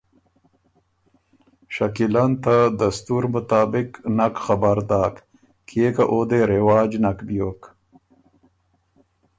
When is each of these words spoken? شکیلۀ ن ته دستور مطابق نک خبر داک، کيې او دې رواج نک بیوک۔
شکیلۀ 1.75 2.23
ن 2.29 2.33
ته 2.43 2.55
دستور 2.81 3.23
مطابق 3.33 3.89
نک 4.17 4.35
خبر 4.45 4.77
داک، 4.89 5.15
کيې 5.67 5.89
او 6.11 6.17
دې 6.29 6.39
رواج 6.51 6.91
نک 7.03 7.17
بیوک۔ 7.27 7.61